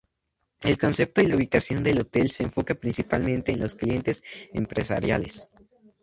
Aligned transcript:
El 0.61 0.79
Concepto 0.79 1.21
y 1.21 1.27
la 1.27 1.35
ubicación 1.35 1.83
del 1.83 1.99
hotel 1.99 2.31
se 2.31 2.41
enfoca 2.41 2.73
principalmente 2.73 3.51
en 3.51 3.59
los 3.59 3.75
clientes 3.75 4.23
empresariales. 4.51 5.47